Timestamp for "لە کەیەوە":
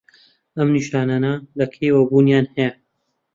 1.57-2.01